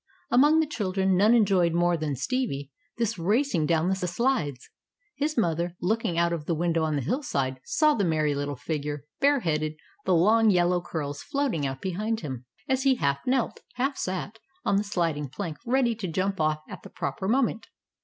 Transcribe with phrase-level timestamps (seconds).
[0.31, 4.71] Among the children none enjoyed more than Stevie this racing down the slides.
[5.15, 9.05] His mother, looking out of the window on the hillside, saw the merry little figure,
[9.19, 9.75] bareheaded,
[10.05, 14.77] the long yellow curls floating out behind him, as he half knelt, half sat on
[14.77, 17.67] the sliding plank ready to jump off at the proper moment.